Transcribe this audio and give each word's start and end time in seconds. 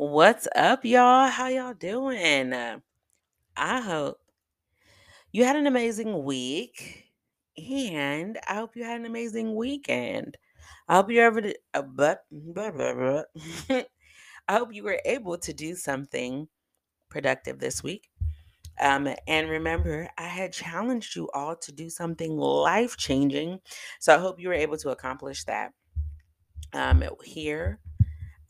What's 0.00 0.46
up, 0.54 0.84
y'all? 0.84 1.26
How 1.28 1.48
y'all 1.48 1.74
doing? 1.74 2.54
I 3.56 3.80
hope 3.80 4.20
you 5.32 5.42
had 5.42 5.56
an 5.56 5.66
amazing 5.66 6.22
week, 6.22 7.10
and 7.56 8.38
I 8.46 8.54
hope 8.54 8.76
you 8.76 8.84
had 8.84 9.00
an 9.00 9.06
amazing 9.06 9.56
weekend. 9.56 10.36
I 10.86 10.94
hope 10.94 11.10
you 11.10 11.18
ever 11.20 11.52
uh, 11.74 11.82
but. 11.82 12.22
I 12.30 13.86
hope 14.48 14.72
you 14.72 14.84
were 14.84 15.00
able 15.04 15.36
to 15.38 15.52
do 15.52 15.74
something 15.74 16.46
productive 17.08 17.58
this 17.58 17.82
week. 17.82 18.08
Um, 18.80 19.12
and 19.26 19.50
remember, 19.50 20.08
I 20.16 20.28
had 20.28 20.52
challenged 20.52 21.16
you 21.16 21.28
all 21.34 21.56
to 21.56 21.72
do 21.72 21.90
something 21.90 22.36
life 22.36 22.96
changing. 22.96 23.58
So 23.98 24.14
I 24.14 24.18
hope 24.18 24.38
you 24.38 24.46
were 24.46 24.54
able 24.54 24.76
to 24.76 24.90
accomplish 24.90 25.42
that. 25.46 25.72
Um, 26.72 27.02
here 27.24 27.80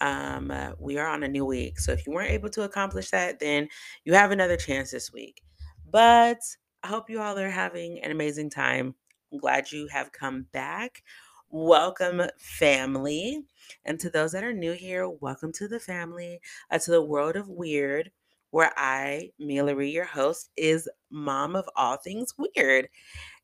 um, 0.01 0.51
uh, 0.51 0.73
we 0.79 0.99
are 0.99 1.09
on 1.09 1.23
a 1.23 1.29
new 1.29 1.45
week. 1.45 1.79
So 1.80 1.93
if 1.93 2.06
you 2.06 2.12
weren't 2.12 2.30
able 2.30 2.51
to 2.51 2.62
accomplish 2.62 3.11
that, 3.11 3.41
then 3.41 3.69
you 4.05 4.15
have 4.15 4.30
another 4.30 4.56
chance 4.56 4.91
this 4.91 5.12
week. 5.12 5.43
But 5.91 6.41
I 6.83 6.89
hope 6.89 7.11
you 7.11 7.20
all 7.20 7.39
are 7.39 7.51
having 7.51 8.01
an 8.03 8.11
amazing 8.11 8.51
time. 8.51 8.95
I'm 9.33 9.39
glad 9.39 9.73
you 9.73 9.89
have 9.89 10.12
come 10.12 10.47
back. 10.53 11.03
Welcome, 11.51 12.23
family. 12.39 13.45
And 13.84 13.98
to 14.01 14.11
those 14.11 14.33
that 14.33 14.45
are 14.45 14.53
new 14.53 14.73
here, 14.73 15.09
welcome 15.09 15.53
to 15.53 15.69
the 15.69 15.80
family, 15.80 16.41
uh, 16.70 16.78
to 16.78 16.91
the 16.91 17.03
world 17.03 17.37
of 17.37 17.48
weird, 17.48 18.11
where 18.51 18.73
I, 18.77 19.30
Mila 19.39 19.83
your 19.83 20.05
host, 20.05 20.51
is 20.56 20.89
mom 21.11 21.56
of 21.56 21.69
all 21.75 21.97
things 21.97 22.34
weird. 22.39 22.89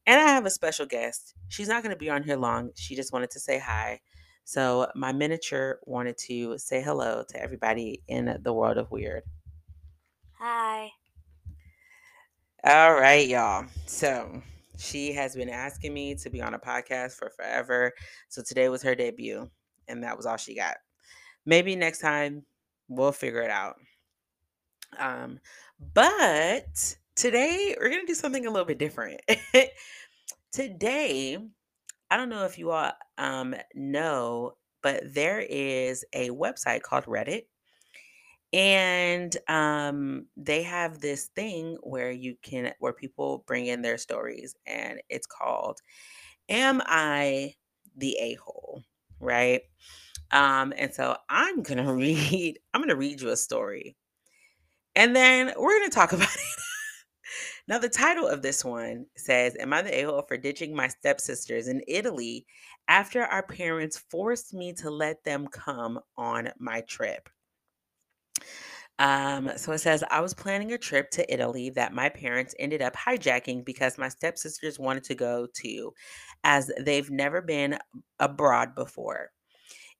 And 0.06 0.20
I 0.20 0.28
have 0.28 0.46
a 0.46 0.50
special 0.50 0.86
guest. 0.86 1.34
She's 1.48 1.68
not 1.68 1.82
going 1.82 1.94
to 1.94 1.98
be 1.98 2.10
on 2.10 2.22
here 2.22 2.36
long. 2.36 2.70
She 2.76 2.94
just 2.94 3.12
wanted 3.12 3.30
to 3.30 3.40
say 3.40 3.58
hi. 3.58 4.00
So, 4.44 4.88
my 4.94 5.10
miniature 5.12 5.80
wanted 5.86 6.18
to 6.18 6.58
say 6.58 6.82
hello 6.82 7.24
to 7.28 7.42
everybody 7.42 8.02
in 8.08 8.38
the 8.42 8.52
world 8.52 8.76
of 8.76 8.90
weird. 8.90 9.22
Hi. 10.38 10.90
All 12.62 12.92
right, 12.92 13.26
y'all. 13.26 13.64
So, 13.86 14.42
she 14.76 15.12
has 15.12 15.34
been 15.34 15.48
asking 15.48 15.94
me 15.94 16.14
to 16.16 16.28
be 16.28 16.42
on 16.42 16.52
a 16.52 16.58
podcast 16.58 17.12
for 17.12 17.30
forever. 17.30 17.92
So, 18.28 18.42
today 18.42 18.68
was 18.68 18.82
her 18.82 18.94
debut, 18.94 19.50
and 19.88 20.02
that 20.04 20.16
was 20.16 20.26
all 20.26 20.36
she 20.36 20.54
got. 20.54 20.76
Maybe 21.46 21.74
next 21.74 22.00
time 22.00 22.44
we'll 22.88 23.12
figure 23.12 23.42
it 23.42 23.50
out. 23.50 23.76
Um, 24.98 25.40
but 25.94 26.96
today 27.14 27.74
we're 27.80 27.88
going 27.88 28.02
to 28.02 28.06
do 28.06 28.14
something 28.14 28.46
a 28.46 28.50
little 28.50 28.66
bit 28.66 28.78
different. 28.78 29.22
today, 30.52 31.38
I 32.10 32.16
don't 32.16 32.28
know 32.28 32.44
if 32.44 32.58
you 32.58 32.70
all 32.70 32.92
um, 33.18 33.54
know, 33.74 34.56
but 34.82 35.02
there 35.14 35.40
is 35.40 36.04
a 36.12 36.30
website 36.30 36.82
called 36.82 37.04
Reddit. 37.06 37.44
And 38.52 39.36
um, 39.48 40.26
they 40.36 40.62
have 40.62 41.00
this 41.00 41.26
thing 41.34 41.76
where 41.82 42.12
you 42.12 42.36
can, 42.42 42.72
where 42.78 42.92
people 42.92 43.42
bring 43.46 43.66
in 43.66 43.82
their 43.82 43.98
stories, 43.98 44.54
and 44.66 45.00
it's 45.08 45.26
called 45.26 45.80
Am 46.48 46.82
I 46.86 47.54
the 47.96 48.16
A 48.20 48.34
hole? 48.34 48.82
Right. 49.20 49.62
Um, 50.32 50.72
and 50.76 50.94
so 50.94 51.16
I'm 51.28 51.62
going 51.62 51.78
to 51.84 51.92
read, 51.92 52.58
I'm 52.74 52.80
going 52.80 52.90
to 52.90 52.96
read 52.96 53.20
you 53.20 53.30
a 53.30 53.36
story. 53.36 53.96
And 54.96 55.14
then 55.14 55.52
we're 55.56 55.78
going 55.78 55.90
to 55.90 55.94
talk 55.94 56.12
about 56.14 56.28
it. 56.34 56.53
Now, 57.68 57.78
the 57.78 57.88
title 57.90 58.26
of 58.26 58.40
this 58.42 58.64
one 58.64 59.06
says, 59.16 59.54
Am 59.56 59.72
I 59.74 59.82
the 59.82 59.94
a 59.98 60.02
hole 60.04 60.22
for 60.22 60.36
ditching 60.38 60.74
my 60.74 60.88
stepsisters 60.88 61.68
in 61.68 61.82
Italy 61.86 62.46
after 62.88 63.22
our 63.22 63.42
parents 63.42 63.98
forced 63.98 64.54
me 64.54 64.72
to 64.74 64.90
let 64.90 65.24
them 65.24 65.46
come 65.48 66.00
on 66.16 66.52
my 66.58 66.80
trip? 66.82 67.28
Um, 68.98 69.50
so 69.56 69.72
it 69.72 69.78
says, 69.78 70.04
I 70.10 70.20
was 70.20 70.34
planning 70.34 70.72
a 70.72 70.78
trip 70.78 71.10
to 71.12 71.32
Italy 71.32 71.70
that 71.70 71.92
my 71.92 72.08
parents 72.08 72.54
ended 72.58 72.80
up 72.80 72.94
hijacking 72.94 73.64
because 73.64 73.98
my 73.98 74.08
stepsisters 74.08 74.78
wanted 74.78 75.04
to 75.04 75.14
go 75.16 75.48
to, 75.62 75.92
as 76.44 76.70
they've 76.80 77.10
never 77.10 77.42
been 77.42 77.78
abroad 78.20 78.74
before. 78.74 79.30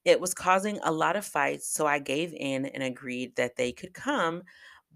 It 0.05 0.21
was 0.21 0.33
causing 0.33 0.79
a 0.83 0.91
lot 0.91 1.15
of 1.17 1.25
fights, 1.25 1.69
so 1.69 1.87
I 1.87 1.99
gave 1.99 2.33
in 2.33 2.65
and 2.67 2.83
agreed 2.83 3.35
that 3.37 3.57
they 3.57 3.71
could 3.73 3.93
come, 3.93 4.43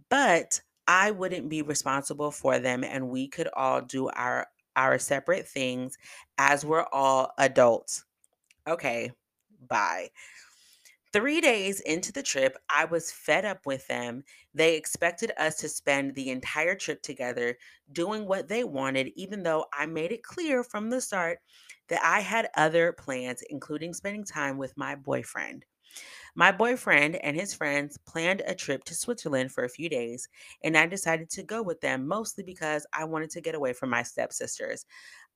but 0.09 0.61
I 0.89 1.11
wouldn't 1.11 1.49
be 1.49 1.61
responsible 1.61 2.31
for 2.31 2.59
them 2.59 2.83
and 2.83 3.09
we 3.09 3.29
could 3.29 3.47
all 3.53 3.81
do 3.81 4.09
our 4.09 4.47
our 4.75 4.99
separate 4.99 5.47
things 5.47 5.97
as 6.39 6.65
we're 6.65 6.87
all 6.91 7.31
adults. 7.37 8.05
Okay, 8.67 9.11
bye. 9.67 10.09
Three 11.13 11.39
days 11.41 11.79
into 11.81 12.11
the 12.11 12.23
trip, 12.23 12.57
I 12.69 12.85
was 12.85 13.11
fed 13.11 13.45
up 13.45 13.65
with 13.67 13.85
them. 13.87 14.23
They 14.55 14.75
expected 14.75 15.31
us 15.37 15.57
to 15.57 15.69
spend 15.69 16.15
the 16.15 16.29
entire 16.31 16.75
trip 16.75 17.01
together 17.03 17.57
doing 17.91 18.25
what 18.27 18.47
they 18.47 18.63
wanted, 18.63 19.11
even 19.15 19.43
though 19.43 19.65
I 19.73 19.85
made 19.87 20.11
it 20.11 20.23
clear 20.23 20.63
from 20.63 20.89
the 20.89 21.01
start 21.01 21.39
that 21.89 22.03
I 22.03 22.21
had 22.21 22.49
other 22.55 22.93
plans, 22.93 23.43
including 23.49 23.93
spending 23.93 24.23
time 24.23 24.57
with 24.57 24.77
my 24.77 24.95
boyfriend. 24.95 25.65
My 26.35 26.51
boyfriend 26.51 27.15
and 27.17 27.35
his 27.35 27.53
friends 27.53 27.97
planned 27.97 28.41
a 28.45 28.55
trip 28.55 28.83
to 28.85 28.95
Switzerland 28.95 29.51
for 29.51 29.63
a 29.63 29.69
few 29.69 29.89
days, 29.89 30.27
and 30.63 30.77
I 30.77 30.85
decided 30.87 31.29
to 31.31 31.43
go 31.43 31.61
with 31.61 31.81
them 31.81 32.07
mostly 32.07 32.43
because 32.43 32.85
I 32.93 33.05
wanted 33.05 33.29
to 33.31 33.41
get 33.41 33.55
away 33.55 33.73
from 33.73 33.89
my 33.89 34.03
stepsisters. 34.03 34.85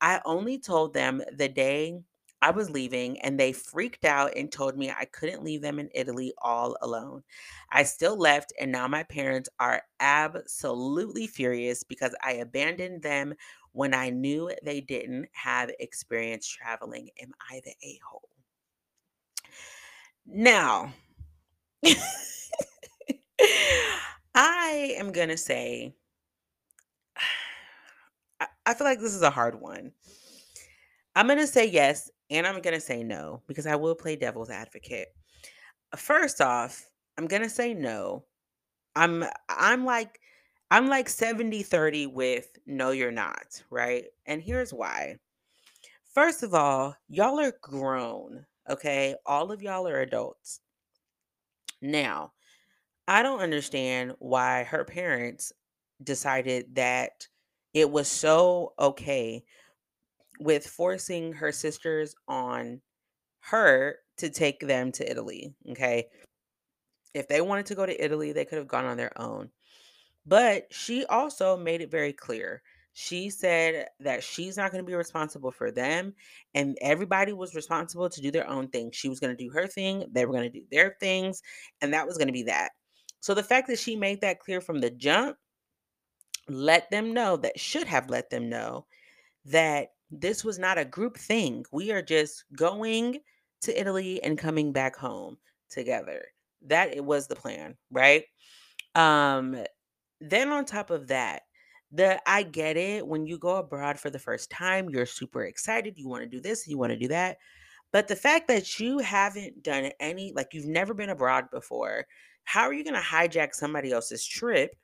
I 0.02 0.22
only 0.26 0.59
told 0.59 0.94
them 0.94 1.22
the 1.36 1.50
day 1.50 2.00
I 2.42 2.52
was 2.52 2.70
leaving, 2.70 3.20
and 3.22 3.40
they 3.40 3.54
freaked 3.54 4.04
out 4.06 4.36
and 4.36 4.52
told 4.52 4.78
me 4.78 4.92
I 4.92 5.06
couldn't 5.06 5.44
leave 5.44 5.62
them 5.62 5.80
in 5.80 5.90
Italy 5.96 6.34
all 6.40 6.78
alone. 6.81 7.24
I 7.72 7.84
still 7.84 8.18
left, 8.18 8.52
and 8.60 8.72
now 8.72 8.88
my 8.88 9.04
parents 9.04 9.50
are 9.60 9.84
absolutely 10.00 11.28
furious 11.28 11.84
because 11.84 12.14
I 12.22 12.34
abandoned 12.34 13.02
them 13.02 13.34
when 13.72 13.94
I 13.94 14.10
knew 14.10 14.52
they 14.64 14.81
didn't 14.81 15.30
have 15.31 15.72
experience 15.80 16.48
traveling. 16.48 17.10
Am 17.22 17.31
I 17.50 17.62
the 17.64 17.75
a 17.81 18.00
hole? 18.06 18.30
Now, 20.25 20.94
I 24.35 24.95
am 24.97 25.11
going 25.11 25.29
to 25.29 25.38
say, 25.38 25.95
I, 28.66 28.73
feel 28.73 28.88
like 28.88 29.00
this 29.00 29.13
is 29.13 29.22
a 29.22 29.29
hard 29.29 29.59
one. 29.59 29.91
I'm 31.16 31.28
going 31.28 31.39
to 31.39 31.47
say 31.47 31.67
yes, 31.67 32.09
and 32.29 32.47
I'm 32.47 32.62
going 32.62 32.73
to 32.73 32.79
say 32.81 33.03
no 33.03 33.41
because 33.47 33.67
I 33.67 33.75
will 33.75 33.95
play 33.95 34.16
devil's 34.16 34.50
advocate. 34.50 35.09
First 35.95 36.41
off, 36.41 36.89
I'm 37.17 37.28
going 37.28 37.44
to 37.44 37.50
say 37.50 37.73
no. 37.73 38.23
I'm 38.95 39.25
I'm 39.50 39.85
like 39.85 40.19
I'm 40.72 40.88
like 40.88 41.07
70-30 41.07 42.12
with 42.12 42.47
no 42.66 42.91
you're 42.91 43.12
not, 43.12 43.62
right? 43.69 44.06
And 44.25 44.41
here's 44.41 44.73
why. 44.73 45.17
First 46.13 46.44
of 46.44 46.53
all, 46.53 46.95
y'all 47.09 47.39
are 47.39 47.53
grown, 47.62 48.45
okay? 48.69 49.16
All 49.25 49.51
of 49.51 49.62
y'all 49.62 49.88
are 49.88 50.01
adults. 50.01 50.59
Now, 51.81 52.31
I 53.07 53.24
don't 53.24 53.41
understand 53.41 54.13
why 54.19 54.63
her 54.63 54.85
parents 54.85 55.51
decided 56.01 56.75
that 56.75 57.28
it 57.74 57.90
was 57.90 58.07
so 58.07 58.74
okay 58.79 59.44
with 60.40 60.66
forcing 60.66 61.34
her 61.34 61.51
sisters 61.51 62.16
on 62.28 62.81
her 63.40 63.97
to 64.18 64.29
take 64.29 64.59
them 64.59 64.91
to 64.94 65.09
Italy. 65.09 65.53
Okay. 65.69 66.07
If 67.13 67.28
they 67.28 67.41
wanted 67.41 67.66
to 67.68 67.75
go 67.75 67.85
to 67.85 68.03
Italy, 68.03 68.31
they 68.31 68.45
could 68.45 68.57
have 68.57 68.68
gone 68.68 68.85
on 68.85 68.97
their 68.97 69.19
own. 69.22 69.50
But 70.25 70.68
she 70.74 71.06
also 71.06 71.57
made 71.57 71.81
it 71.81 71.91
very 71.91 72.13
clear. 72.13 72.62
She 72.94 73.30
said 73.30 73.88
that 74.00 74.24
she's 74.24 74.56
not 74.56 74.72
going 74.72 74.84
to 74.84 74.88
be 74.88 74.96
responsible 74.96 75.52
for 75.52 75.72
them, 75.72 76.14
and 76.54 76.78
everybody 76.81 77.34
was 77.34 77.56
responsible 77.56 78.09
to 78.09 78.22
do 78.22 78.31
their 78.31 78.48
own 78.48 78.68
thing. 78.68 78.92
She 78.92 79.09
was 79.09 79.20
going 79.20 79.36
to 79.36 79.44
do 79.44 79.50
her 79.52 79.68
thing, 79.68 80.06
they 80.12 80.26
were 80.26 80.34
going 80.34 80.52
to 80.52 80.59
do 80.59 80.66
their 80.72 80.96
things, 81.00 81.42
and 81.81 81.94
that 81.94 82.06
was 82.06 82.18
going 82.18 82.28
to 82.28 82.34
be 82.34 82.44
that. 82.44 82.72
So 83.19 83.34
the 83.34 83.44
fact 83.44 83.68
that 83.68 83.80
she 83.80 83.95
made 83.95 84.22
that 84.22 84.40
clear 84.40 84.62
from 84.62 84.80
the 84.80 84.92
jump 84.92 85.38
let 86.50 86.90
them 86.92 87.13
know 87.13 87.38
that 87.38 87.60
should 87.60 87.88
have 87.88 88.10
let 88.10 88.30
them 88.30 88.50
know 88.50 88.86
that 89.46 89.89
this 90.12 90.44
was 90.44 90.60
not 90.60 90.78
a 90.78 90.86
group 90.86 91.18
thing. 91.18 91.66
We 91.72 91.92
are 91.92 92.01
just 92.01 92.44
going 92.56 93.19
to 93.62 93.80
Italy 93.80 94.22
and 94.24 94.38
coming 94.38 94.72
back 94.72 94.96
home 94.96 95.38
together. 95.69 96.25
That 96.68 96.96
it 96.96 97.04
was 97.04 97.28
the 97.28 97.36
plan, 97.36 97.75
right? 97.92 98.25
Um 98.96 99.63
then 100.22 100.50
on 100.50 100.66
top 100.66 100.89
of 100.89 101.07
that, 101.07 101.44
the 101.94 102.22
I 102.30 102.44
get 102.44 102.75
it 102.75 103.07
when 103.07 103.25
you 103.25 103.38
go 103.38 103.57
abroad 103.57 104.00
for 104.00 104.10
the 104.10 104.19
first 104.19 104.50
time, 104.50 104.90
you're 104.90 105.06
super 105.06 105.44
excited, 105.44 105.98
you 105.98 106.07
want 106.07 106.24
to 106.24 106.30
do 106.30 106.42
this, 106.42 106.68
you 106.68 106.78
want 106.78 106.92
to 106.92 106.98
do 106.98 107.07
that. 107.10 107.38
But 107.92 108.07
the 108.07 108.16
fact 108.16 108.48
that 108.48 108.80
you 108.80 108.98
haven't 109.00 109.63
done 109.63 109.92
any 110.00 110.34
like 110.36 110.50
you've 110.54 110.66
never 110.66 110.94
been 110.94 111.10
abroad 111.10 111.45
before, 111.51 112.06
how 112.44 112.63
are 112.63 112.74
you 112.74 112.84
going 112.84 112.95
to 112.95 113.00
hijack 113.00 113.54
somebody 113.54 113.92
else's 113.92 114.25
trip? 114.25 114.75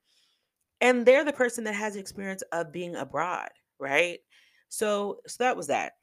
And 0.82 1.06
they're 1.06 1.26
the 1.26 1.34
person 1.34 1.64
that 1.66 1.76
has 1.76 1.96
experience 1.96 2.44
of 2.52 2.72
being 2.72 2.96
abroad, 2.96 3.50
right? 3.80 4.20
So, 4.70 5.20
so 5.28 5.44
that 5.44 5.58
was 5.58 5.68
that. 5.68 5.94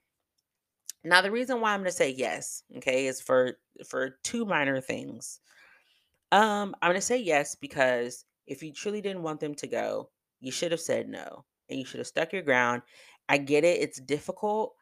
Now, 1.05 1.23
the 1.23 1.31
reason 1.31 1.61
why 1.61 1.73
I'm 1.73 1.81
going 1.81 1.91
to 1.91 1.97
say 1.97 2.11
yes, 2.11 2.65
okay, 2.79 3.07
is 3.07 3.21
for 3.21 3.59
for 3.87 4.19
two 4.25 4.45
minor 4.45 4.81
things. 4.81 5.41
Um, 6.33 6.75
I'm 6.83 6.91
gonna 6.91 7.01
say 7.01 7.19
yes 7.19 7.55
because 7.55 8.25
if 8.47 8.63
you 8.63 8.73
truly 8.73 9.01
didn't 9.01 9.23
want 9.23 9.41
them 9.41 9.55
to 9.55 9.67
go, 9.67 10.11
you 10.41 10.53
should 10.53 10.73
have 10.73 10.81
said 10.81 11.09
no 11.09 11.45
and 11.69 11.79
you 11.79 11.85
should 11.85 11.99
have 11.99 12.07
stuck 12.07 12.33
your 12.33 12.43
ground. 12.43 12.83
I 13.29 13.39
get 13.39 13.65
it; 13.65 13.81
it's 13.81 14.01
difficult 14.01 14.75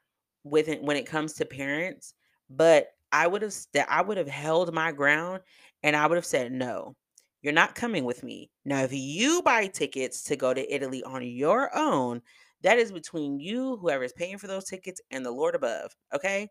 with 0.45 0.69
it 0.69 0.83
when 0.83 0.97
it 0.97 1.06
comes 1.06 1.35
to 1.35 1.45
parents, 1.47 2.15
but 2.51 2.89
I 3.12 3.27
would 3.27 3.43
have 3.43 3.53
st- 3.53 3.87
I 3.89 4.03
would 4.03 4.19
have 4.19 4.29
held 4.29 4.75
my 4.75 4.93
ground 4.93 5.41
and 5.83 5.97
I 5.97 6.06
would 6.06 6.17
have 6.17 6.27
said 6.27 6.53
no. 6.53 6.95
You're 7.43 7.53
not 7.53 7.75
coming 7.75 8.05
with 8.05 8.23
me. 8.25 8.51
Now, 8.65 8.83
if 8.83 8.93
you 8.93 9.43
buy 9.43 9.67
tickets 9.69 10.23
to 10.25 10.37
go 10.37 10.55
to 10.55 10.75
Italy 10.75 11.03
on 11.05 11.23
your 11.27 11.71
own, 11.77 12.23
that 12.62 12.79
is 12.79 12.91
between 12.93 13.39
you, 13.41 13.77
whoever 13.77 14.03
is 14.05 14.12
paying 14.15 14.39
for 14.39 14.47
those 14.47 14.65
tickets, 14.65 15.01
and 15.11 15.25
the 15.25 15.31
Lord 15.31 15.55
above. 15.55 15.95
Okay. 16.15 16.49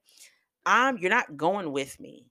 I'm 0.66 0.98
you're 0.98 1.10
not 1.10 1.38
going 1.38 1.72
with 1.72 2.00
me. 2.00 2.26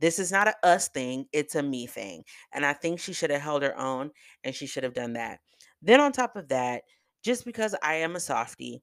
This 0.00 0.18
is 0.18 0.32
not 0.32 0.48
a 0.48 0.54
us 0.66 0.88
thing, 0.88 1.26
it's 1.32 1.54
a 1.54 1.62
me 1.62 1.86
thing. 1.86 2.24
And 2.52 2.64
I 2.66 2.72
think 2.72 3.00
she 3.00 3.12
should 3.12 3.30
have 3.30 3.42
held 3.42 3.62
her 3.62 3.76
own 3.78 4.10
and 4.44 4.54
she 4.54 4.66
should 4.66 4.84
have 4.84 4.94
done 4.94 5.14
that. 5.14 5.40
Then 5.82 6.00
on 6.00 6.12
top 6.12 6.36
of 6.36 6.48
that, 6.48 6.84
just 7.22 7.44
because 7.44 7.74
I 7.82 7.96
am 7.96 8.16
a 8.16 8.20
softie 8.20 8.82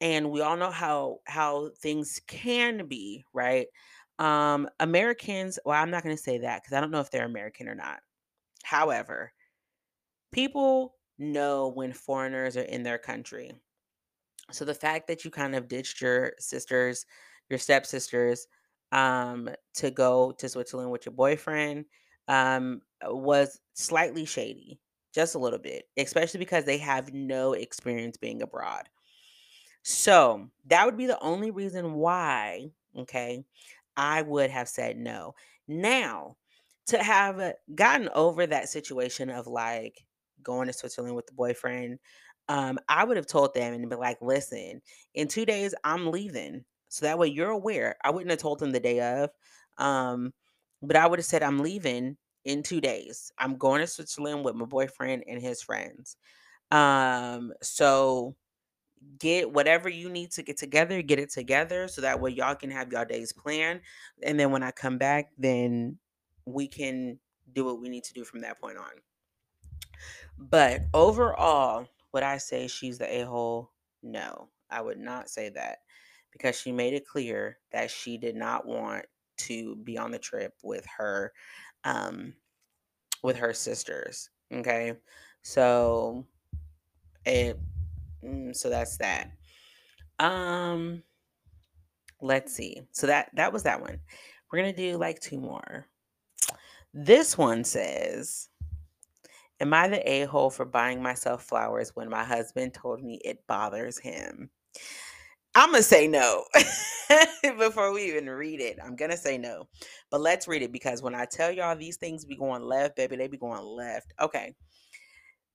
and 0.00 0.30
we 0.30 0.42
all 0.42 0.56
know 0.56 0.70
how 0.70 1.20
how 1.26 1.70
things 1.80 2.20
can 2.28 2.86
be, 2.88 3.24
right? 3.34 3.68
Um 4.18 4.68
Americans, 4.80 5.58
well 5.64 5.80
I'm 5.82 5.90
not 5.90 6.04
going 6.04 6.16
to 6.16 6.22
say 6.22 6.38
that 6.40 6.64
cuz 6.64 6.72
I 6.74 6.80
don't 6.80 6.92
know 6.92 7.00
if 7.00 7.10
they're 7.10 7.26
American 7.26 7.68
or 7.68 7.74
not. 7.76 8.00
However, 8.64 9.32
people 10.32 10.96
know 11.18 11.68
when 11.68 11.92
foreigners 11.92 12.56
are 12.56 12.62
in 12.62 12.82
their 12.82 12.98
country. 12.98 13.52
So 14.52 14.64
the 14.66 14.74
fact 14.74 15.08
that 15.08 15.24
you 15.24 15.32
kind 15.32 15.56
of 15.56 15.68
ditched 15.68 16.02
your 16.02 16.34
sisters, 16.40 17.06
your 17.50 17.60
stepsisters, 17.60 18.46
um, 18.92 19.50
to 19.76 19.90
go 19.92 20.32
to 20.32 20.50
Switzerland 20.50 20.92
with 20.92 21.06
your 21.06 21.14
boyfriend, 21.14 21.86
um, 22.28 22.82
was 23.04 23.60
slightly 23.74 24.26
shady, 24.26 24.81
just 25.12 25.34
a 25.34 25.38
little 25.38 25.58
bit, 25.58 25.84
especially 25.96 26.38
because 26.38 26.64
they 26.64 26.78
have 26.78 27.12
no 27.12 27.52
experience 27.52 28.16
being 28.16 28.42
abroad. 28.42 28.88
So 29.82 30.48
that 30.66 30.86
would 30.86 30.96
be 30.96 31.06
the 31.06 31.20
only 31.20 31.50
reason 31.50 31.94
why, 31.94 32.70
okay, 32.96 33.44
I 33.96 34.22
would 34.22 34.50
have 34.50 34.68
said 34.68 34.96
no. 34.96 35.34
Now, 35.68 36.36
to 36.86 37.02
have 37.02 37.40
uh, 37.40 37.52
gotten 37.74 38.08
over 38.14 38.46
that 38.46 38.68
situation 38.68 39.30
of 39.30 39.46
like 39.46 40.04
going 40.42 40.66
to 40.66 40.72
Switzerland 40.72 41.14
with 41.16 41.26
the 41.26 41.34
boyfriend, 41.34 41.98
um, 42.48 42.78
I 42.88 43.04
would 43.04 43.16
have 43.16 43.26
told 43.26 43.54
them 43.54 43.72
and 43.72 43.88
been 43.88 43.98
like, 43.98 44.18
listen, 44.20 44.82
in 45.14 45.28
two 45.28 45.46
days, 45.46 45.74
I'm 45.84 46.10
leaving. 46.10 46.64
So 46.88 47.06
that 47.06 47.18
way 47.18 47.28
you're 47.28 47.50
aware. 47.50 47.96
I 48.04 48.10
wouldn't 48.10 48.30
have 48.30 48.40
told 48.40 48.58
them 48.58 48.72
the 48.72 48.80
day 48.80 49.00
of. 49.00 49.30
Um, 49.78 50.32
but 50.82 50.96
I 50.96 51.06
would 51.06 51.18
have 51.18 51.26
said, 51.26 51.42
I'm 51.42 51.60
leaving 51.60 52.16
in 52.44 52.62
two 52.62 52.80
days. 52.80 53.32
I'm 53.38 53.56
going 53.56 53.80
to 53.80 53.86
Switzerland 53.86 54.44
with 54.44 54.54
my 54.54 54.64
boyfriend 54.64 55.24
and 55.26 55.40
his 55.40 55.62
friends. 55.62 56.16
Um, 56.70 57.52
so 57.62 58.34
get 59.18 59.52
whatever 59.52 59.88
you 59.88 60.08
need 60.08 60.30
to 60.32 60.42
get 60.42 60.56
together, 60.56 61.02
get 61.02 61.18
it 61.18 61.30
together 61.30 61.88
so 61.88 62.00
that 62.00 62.20
way 62.20 62.30
y'all 62.30 62.54
can 62.54 62.70
have 62.70 62.92
y'all 62.92 63.04
days 63.04 63.32
planned. 63.32 63.80
And 64.22 64.38
then 64.38 64.50
when 64.50 64.62
I 64.62 64.70
come 64.70 64.98
back, 64.98 65.30
then 65.38 65.98
we 66.46 66.68
can 66.68 67.18
do 67.52 67.64
what 67.64 67.80
we 67.80 67.88
need 67.88 68.04
to 68.04 68.14
do 68.14 68.24
from 68.24 68.40
that 68.40 68.60
point 68.60 68.78
on. 68.78 68.90
But 70.38 70.82
overall, 70.94 71.86
would 72.12 72.22
I 72.22 72.38
say 72.38 72.66
she's 72.66 72.98
the 72.98 73.22
a 73.22 73.26
hole? 73.26 73.70
No, 74.02 74.48
I 74.70 74.80
would 74.80 74.98
not 74.98 75.28
say 75.28 75.50
that 75.50 75.78
because 76.32 76.58
she 76.58 76.72
made 76.72 76.94
it 76.94 77.06
clear 77.06 77.58
that 77.72 77.90
she 77.90 78.16
did 78.16 78.34
not 78.34 78.66
want 78.66 79.04
to 79.36 79.76
be 79.76 79.98
on 79.98 80.10
the 80.10 80.18
trip 80.18 80.52
with 80.62 80.86
her 80.98 81.32
um 81.84 82.32
with 83.22 83.36
her 83.36 83.52
sisters 83.52 84.30
okay 84.52 84.94
so 85.42 86.26
it 87.24 87.58
Mm, 88.24 88.54
so 88.54 88.70
that's 88.70 88.96
that. 88.98 89.30
Um, 90.18 91.02
let's 92.20 92.54
see. 92.54 92.82
So 92.92 93.06
that 93.06 93.30
that 93.34 93.52
was 93.52 93.64
that 93.64 93.80
one. 93.80 93.98
We're 94.50 94.58
gonna 94.58 94.72
do 94.72 94.96
like 94.96 95.20
two 95.20 95.40
more. 95.40 95.86
This 96.94 97.36
one 97.38 97.64
says, 97.64 98.48
Am 99.60 99.72
I 99.72 99.88
the 99.88 100.10
a-hole 100.10 100.50
for 100.50 100.64
buying 100.64 101.02
myself 101.02 101.44
flowers 101.44 101.94
when 101.94 102.10
my 102.10 102.24
husband 102.24 102.74
told 102.74 103.02
me 103.02 103.20
it 103.24 103.46
bothers 103.46 103.98
him? 103.98 104.50
I'm 105.54 105.70
gonna 105.70 105.82
say 105.82 106.08
no. 106.08 106.44
Before 107.58 107.92
we 107.92 108.04
even 108.04 108.28
read 108.28 108.60
it, 108.60 108.78
I'm 108.82 108.96
gonna 108.96 109.16
say 109.16 109.36
no. 109.36 109.68
But 110.10 110.20
let's 110.22 110.48
read 110.48 110.62
it 110.62 110.72
because 110.72 111.02
when 111.02 111.14
I 111.14 111.26
tell 111.26 111.50
y'all 111.50 111.76
these 111.76 111.96
things 111.98 112.24
be 112.24 112.36
going 112.36 112.62
left, 112.62 112.96
baby, 112.96 113.16
they 113.16 113.28
be 113.28 113.36
going 113.36 113.64
left. 113.64 114.14
Okay. 114.20 114.54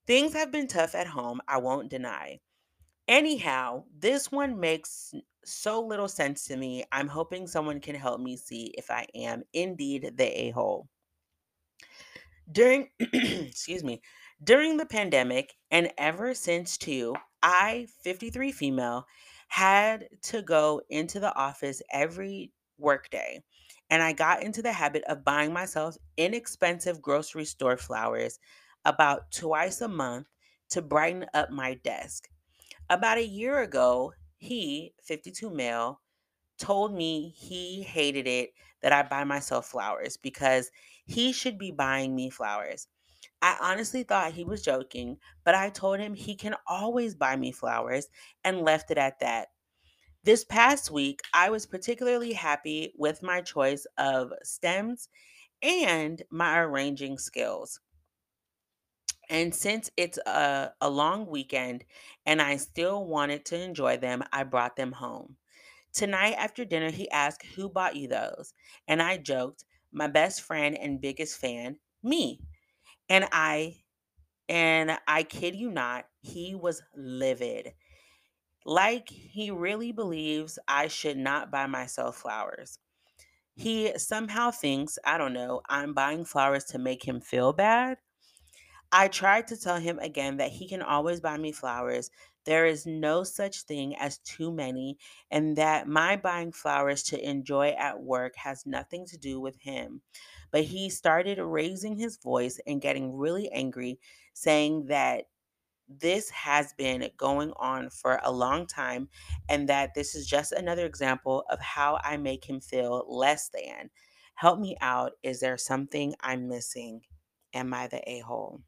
Things 0.06 0.32
have 0.34 0.52
been 0.52 0.68
tough 0.68 0.94
at 0.94 1.06
home, 1.06 1.40
I 1.48 1.58
won't 1.58 1.90
deny. 1.90 2.38
Anyhow, 3.08 3.84
this 3.98 4.30
one 4.30 4.60
makes 4.60 5.12
so 5.44 5.82
little 5.82 6.08
sense 6.08 6.44
to 6.46 6.56
me. 6.56 6.84
I'm 6.92 7.08
hoping 7.08 7.46
someone 7.46 7.80
can 7.80 7.94
help 7.94 8.20
me 8.20 8.36
see 8.36 8.72
if 8.76 8.90
I 8.90 9.06
am 9.14 9.42
indeed 9.52 10.12
the 10.16 10.24
a 10.24 10.50
hole. 10.50 10.88
During, 12.50 12.88
excuse 13.00 13.82
me, 13.82 14.00
during 14.42 14.76
the 14.76 14.86
pandemic 14.86 15.54
and 15.70 15.90
ever 15.98 16.34
since 16.34 16.78
too, 16.78 17.14
I, 17.42 17.86
53 18.02 18.52
female, 18.52 19.06
had 19.48 20.08
to 20.22 20.42
go 20.42 20.80
into 20.88 21.20
the 21.20 21.34
office 21.34 21.82
every 21.92 22.52
workday. 22.78 23.42
And 23.90 24.02
I 24.02 24.12
got 24.12 24.42
into 24.42 24.62
the 24.62 24.72
habit 24.72 25.04
of 25.04 25.24
buying 25.24 25.52
myself 25.52 25.96
inexpensive 26.16 27.02
grocery 27.02 27.44
store 27.44 27.76
flowers 27.76 28.38
about 28.84 29.30
twice 29.32 29.80
a 29.80 29.88
month 29.88 30.26
to 30.70 30.82
brighten 30.82 31.26
up 31.34 31.50
my 31.50 31.74
desk. 31.74 32.28
About 32.90 33.18
a 33.18 33.26
year 33.26 33.60
ago, 33.60 34.12
he, 34.38 34.94
52 35.02 35.50
male, 35.50 36.00
told 36.58 36.94
me 36.94 37.30
he 37.30 37.82
hated 37.82 38.26
it 38.26 38.50
that 38.82 38.92
I 38.92 39.02
buy 39.02 39.24
myself 39.24 39.66
flowers 39.66 40.16
because 40.16 40.70
he 41.06 41.32
should 41.32 41.58
be 41.58 41.70
buying 41.70 42.14
me 42.14 42.30
flowers. 42.30 42.88
I 43.42 43.56
honestly 43.60 44.02
thought 44.02 44.32
he 44.34 44.44
was 44.44 44.62
joking, 44.62 45.18
but 45.44 45.54
I 45.54 45.70
told 45.70 46.00
him 46.00 46.14
he 46.14 46.34
can 46.36 46.56
always 46.66 47.14
buy 47.14 47.36
me 47.36 47.52
flowers 47.52 48.08
and 48.44 48.62
left 48.62 48.90
it 48.90 48.98
at 48.98 49.20
that. 49.20 49.48
This 50.24 50.44
past 50.44 50.90
week, 50.90 51.22
I 51.34 51.50
was 51.50 51.66
particularly 51.66 52.34
happy 52.34 52.94
with 52.96 53.22
my 53.22 53.42
choice 53.42 53.86
of 53.98 54.32
stems 54.44 55.08
and 55.62 56.22
my 56.30 56.60
arranging 56.60 57.18
skills. 57.18 57.80
And 59.30 59.54
since 59.54 59.90
it's 59.96 60.18
a, 60.26 60.74
a 60.80 60.90
long 60.90 61.26
weekend 61.26 61.84
and 62.26 62.40
I 62.42 62.56
still 62.56 63.06
wanted 63.06 63.44
to 63.46 63.60
enjoy 63.60 63.96
them, 63.96 64.22
I 64.32 64.44
brought 64.44 64.76
them 64.76 64.92
home. 64.92 65.36
Tonight 65.92 66.34
after 66.34 66.64
dinner, 66.64 66.90
he 66.90 67.10
asked, 67.10 67.44
Who 67.56 67.68
bought 67.70 67.96
you 67.96 68.08
those? 68.08 68.54
And 68.88 69.02
I 69.02 69.18
joked, 69.18 69.64
My 69.92 70.08
best 70.08 70.42
friend 70.42 70.76
and 70.78 71.00
biggest 71.00 71.38
fan, 71.38 71.80
me. 72.02 72.40
And 73.08 73.28
I, 73.32 73.82
and 74.48 74.98
I 75.08 75.24
kid 75.24 75.56
you 75.56 75.70
not, 75.70 76.06
he 76.20 76.54
was 76.54 76.82
livid. 76.96 77.74
Like 78.64 79.08
he 79.10 79.50
really 79.50 79.92
believes 79.92 80.58
I 80.68 80.88
should 80.88 81.16
not 81.18 81.50
buy 81.50 81.66
myself 81.66 82.16
flowers. 82.18 82.78
He 83.54 83.98
somehow 83.98 84.52
thinks, 84.52 84.98
I 85.04 85.18
don't 85.18 85.34
know, 85.34 85.62
I'm 85.68 85.94
buying 85.94 86.24
flowers 86.24 86.64
to 86.66 86.78
make 86.78 87.06
him 87.06 87.20
feel 87.20 87.52
bad 87.52 87.98
I 88.92 89.08
tried 89.08 89.48
to 89.48 89.56
tell 89.56 89.78
him 89.78 89.98
again 89.98 90.36
that 90.38 90.52
he 90.52 90.68
can 90.68 90.82
always 90.82 91.20
buy 91.20 91.36
me 91.36 91.52
flowers. 91.52 92.10
There 92.44 92.66
is 92.66 92.86
no 92.86 93.22
such 93.24 93.62
thing 93.62 93.94
as 93.96 94.18
too 94.18 94.50
many, 94.52 94.98
and 95.30 95.56
that 95.56 95.86
my 95.88 96.16
buying 96.16 96.52
flowers 96.52 97.02
to 97.04 97.22
enjoy 97.28 97.70
at 97.70 98.00
work 98.02 98.36
has 98.36 98.64
nothing 98.66 99.04
to 99.06 99.18
do 99.18 99.40
with 99.40 99.58
him. 99.60 100.02
But 100.50 100.64
he 100.64 100.90
started 100.90 101.38
raising 101.38 101.96
his 101.96 102.16
voice 102.18 102.60
and 102.66 102.80
getting 102.80 103.16
really 103.16 103.50
angry, 103.50 103.98
saying 104.34 104.86
that 104.86 105.24
this 105.88 106.28
has 106.30 106.72
been 106.74 107.08
going 107.16 107.52
on 107.56 107.90
for 107.90 108.20
a 108.22 108.32
long 108.32 108.66
time 108.66 109.08
and 109.48 109.68
that 109.68 109.94
this 109.94 110.14
is 110.14 110.26
just 110.26 110.52
another 110.52 110.84
example 110.86 111.44
of 111.50 111.60
how 111.60 111.98
I 112.04 112.16
make 112.16 112.44
him 112.48 112.60
feel 112.60 113.04
less 113.08 113.48
than. 113.50 113.90
Help 114.34 114.60
me 114.60 114.76
out. 114.80 115.12
Is 115.22 115.40
there 115.40 115.56
something 115.58 116.14
I'm 116.20 116.48
missing? 116.48 117.02
Am 117.54 117.72
I 117.74 117.86
the 117.88 118.06
a 118.08 118.20
hole? 118.20 118.62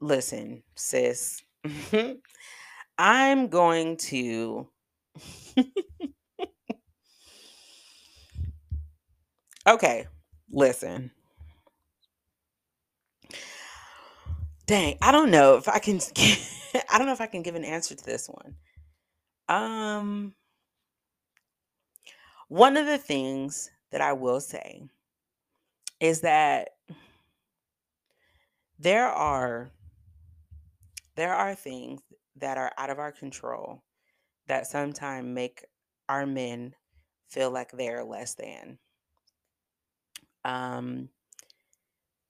Listen, 0.00 0.62
sis. 0.74 1.42
I'm 2.98 3.48
going 3.48 3.96
to. 3.98 4.68
okay, 9.66 10.06
listen. 10.50 11.10
Dang, 14.66 14.96
I 15.02 15.12
don't 15.12 15.30
know 15.30 15.56
if 15.56 15.68
I 15.68 15.78
can. 15.78 16.00
I 16.90 16.98
don't 16.98 17.06
know 17.06 17.12
if 17.12 17.20
I 17.20 17.26
can 17.26 17.42
give 17.42 17.54
an 17.54 17.64
answer 17.64 17.94
to 17.94 18.04
this 18.04 18.28
one. 18.28 18.56
Um, 19.48 20.34
one 22.48 22.76
of 22.76 22.86
the 22.86 22.98
things 22.98 23.70
that 23.90 24.00
I 24.00 24.12
will 24.14 24.40
say 24.40 24.82
is 26.00 26.22
that 26.22 26.70
there 28.78 29.06
are 29.08 29.70
there 31.16 31.34
are 31.34 31.54
things 31.54 32.00
that 32.36 32.58
are 32.58 32.72
out 32.78 32.90
of 32.90 32.98
our 32.98 33.12
control 33.12 33.82
that 34.48 34.66
sometimes 34.66 35.26
make 35.26 35.64
our 36.08 36.26
men 36.26 36.74
feel 37.28 37.50
like 37.50 37.70
they're 37.72 38.04
less 38.04 38.34
than. 38.34 38.78
Um, 40.44 41.08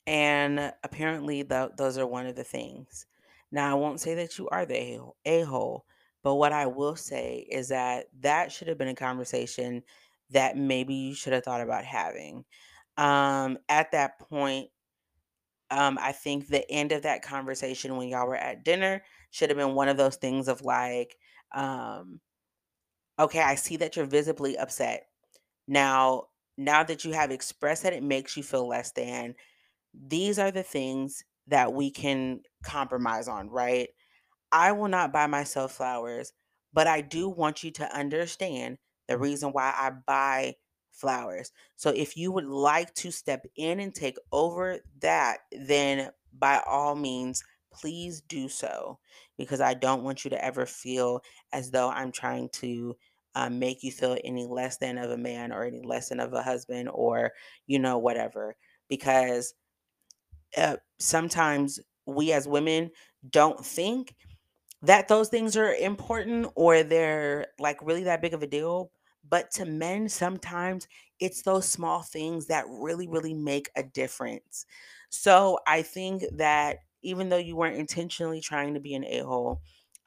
and 0.07 0.73
apparently, 0.83 1.45
th- 1.45 1.71
those 1.77 1.99
are 1.99 2.07
one 2.07 2.27
of 2.27 2.37
the 2.37 2.45
things. 2.45 3.07
Now, 3.51 3.71
I 3.71 3.75
won't 3.75 4.01
say 4.01 4.15
that 4.15 4.39
you 4.39 4.49
are 4.49 4.67
the 4.67 5.01
a 5.25 5.43
hole, 5.43 5.85
but 6.23 6.37
what 6.37 6.53
I 6.53 6.67
will 6.67 6.97
say 6.97 7.47
is 7.51 7.69
that 7.69 8.07
that 8.21 8.51
should 8.51 8.69
have 8.69 8.79
been 8.79 8.89
a 8.89 8.95
conversation 8.95 9.83
that 10.31 10.57
maybe 10.57 10.95
you 10.95 11.15
should 11.15 11.33
have 11.35 11.45
thought 11.45 11.61
about 11.61 11.85
having. 11.85 12.45
Um, 12.97 13.59
at 13.69 13.93
that 13.93 14.19
point, 14.19 14.71
um, 15.71 15.99
I 16.01 16.13
think 16.13 16.49
the 16.49 16.71
end 16.71 16.93
of 16.93 17.03
that 17.03 17.23
conversation 17.23 17.97
when 17.97 18.09
y'all 18.09 18.27
were 18.27 18.37
at 18.37 18.65
dinner 18.65 19.03
should 19.31 19.51
have 19.51 19.57
been 19.57 19.75
one 19.75 19.89
of 19.89 19.97
those 19.97 20.17
things 20.17 20.49
of 20.49 20.63
like, 20.63 21.17
um, 21.55 22.21
okay, 23.19 23.41
I 23.41 23.55
see 23.55 23.77
that 23.79 23.97
you're 23.97 24.05
visibly 24.07 24.59
upset. 24.59 25.07
Now, 25.69 26.29
now 26.57 26.83
that 26.85 27.05
you 27.05 27.13
have 27.13 27.31
expressed 27.31 27.83
that 27.83 27.93
it 27.93 28.03
makes 28.03 28.37
you 28.37 28.43
feel 28.43 28.67
less 28.67 28.93
than, 28.93 29.35
these 29.95 30.39
are 30.39 30.51
the 30.51 30.63
things 30.63 31.25
that 31.49 31.73
we 31.73 31.91
can 31.91 32.41
compromise 32.63 33.29
on, 33.29 33.49
right? 33.49 33.89
I 34.51 34.73
will 34.73 34.89
not 34.89 35.13
buy 35.13 35.27
myself 35.27 35.73
flowers, 35.73 36.33
but 36.73 36.87
I 36.87 37.01
do 37.01 37.29
want 37.29 37.65
you 37.65 37.71
to 37.73 37.97
understand 37.97 38.79
the 39.09 39.15
mm-hmm. 39.15 39.23
reason 39.23 39.51
why 39.51 39.73
I 39.77 39.91
buy 40.07 40.55
flowers. 40.93 41.53
So 41.77 41.91
if 41.91 42.17
you 42.17 42.33
would 42.33 42.47
like 42.47 42.95
to 42.97 43.11
step 43.11 43.47
in 43.57 43.81
and 43.81 43.95
take 43.95 44.19
over 44.31 44.79
that, 45.01 45.39
then 45.51 46.11
by 46.39 46.63
all 46.67 46.95
means, 46.95 47.43
please 47.73 48.21
do 48.21 48.49
so 48.49 48.99
because 49.39 49.61
I 49.61 49.75
don't 49.75 50.03
want 50.03 50.25
you 50.25 50.31
to 50.31 50.45
ever 50.45 50.67
feel 50.67 51.23
as 51.53 51.71
though 51.71 51.89
I'm 51.89 52.13
trying 52.13 52.51
to 52.55 52.95
um, 53.35 53.59
make 53.59 53.83
you 53.83 53.91
feel 53.93 54.17
any 54.25 54.47
less 54.47 54.77
than 54.79 54.99
of 54.99 55.11
a 55.11 55.17
man 55.17 55.53
or 55.53 55.65
any 55.65 55.83
less 55.83 56.09
than 56.09 56.21
of 56.21 56.33
a 56.33 56.43
husband 56.43 56.89
or, 56.93 57.33
you 57.67 57.79
know, 57.79 57.99
whatever. 57.99 58.57
Because 58.89 59.55
uh, 60.57 60.77
sometimes 60.99 61.81
we 62.07 62.33
as 62.33 62.47
women 62.47 62.91
don't 63.31 63.65
think 63.65 64.15
that 64.83 65.09
those 65.09 65.29
things 65.29 65.57
are 65.57 65.75
important 65.75 66.49
or 66.57 66.83
they're 66.83 67.47
like 67.59 67.79
really 67.83 68.05
that 68.05 68.21
big 68.23 68.35
of 68.35 68.43
a 68.43 68.47
deal. 68.47 68.91
But 69.29 69.51
to 69.53 69.65
men, 69.65 70.09
sometimes 70.09 70.89
it's 71.21 71.43
those 71.43 71.69
small 71.69 72.03
things 72.03 72.47
that 72.49 72.65
really, 72.69 73.07
really 73.07 73.35
make 73.35 73.71
a 73.77 73.85
difference. 73.85 74.67
So 75.11 75.61
I 75.67 75.83
think 75.83 76.25
that 76.33 76.79
even 77.03 77.29
though 77.29 77.37
you 77.37 77.55
weren't 77.55 77.77
intentionally 77.77 78.41
trying 78.41 78.75
to 78.75 78.81
be 78.81 78.95
an 78.95 79.05
a 79.05 79.21
hole, 79.21 79.61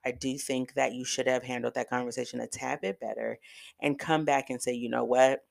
I 0.05 0.11
do 0.11 0.37
think 0.37 0.73
that 0.75 0.93
you 0.93 1.05
should 1.05 1.27
have 1.27 1.43
handled 1.43 1.75
that 1.75 1.89
conversation 1.89 2.39
a 2.39 2.47
tad 2.47 2.81
bit 2.81 2.99
better 2.99 3.39
and 3.79 3.99
come 3.99 4.25
back 4.25 4.49
and 4.49 4.61
say, 4.61 4.73
you 4.73 4.89
know 4.89 5.03
what? 5.03 5.45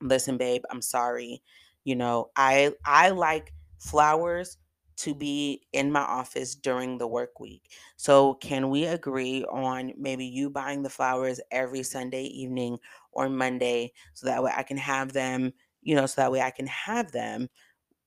Listen, 0.00 0.36
babe, 0.36 0.62
I'm 0.70 0.82
sorry. 0.82 1.42
You 1.84 1.96
know, 1.96 2.30
I 2.36 2.74
I 2.84 3.10
like 3.10 3.52
flowers 3.78 4.58
to 4.96 5.14
be 5.14 5.66
in 5.72 5.90
my 5.90 6.00
office 6.00 6.54
during 6.54 6.98
the 6.98 7.06
work 7.06 7.40
week. 7.40 7.72
So, 7.96 8.34
can 8.34 8.70
we 8.70 8.84
agree 8.84 9.44
on 9.44 9.92
maybe 9.96 10.24
you 10.26 10.50
buying 10.50 10.82
the 10.82 10.90
flowers 10.90 11.40
every 11.50 11.82
Sunday 11.82 12.24
evening 12.24 12.78
or 13.12 13.28
Monday 13.28 13.92
so 14.14 14.26
that 14.26 14.42
way 14.42 14.52
I 14.54 14.62
can 14.62 14.76
have 14.76 15.12
them, 15.12 15.52
you 15.82 15.94
know, 15.94 16.06
so 16.06 16.20
that 16.22 16.32
way 16.32 16.40
I 16.42 16.50
can 16.50 16.66
have 16.66 17.12
them 17.12 17.48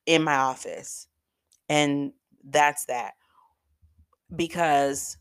in 0.05 0.23
my 0.23 0.35
office? 0.37 1.07
And 1.69 2.13
that's 2.43 2.85
that. 2.85 3.15
Because 4.35 5.17